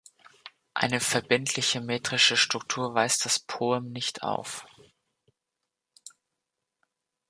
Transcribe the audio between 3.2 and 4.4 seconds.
das Poem nicht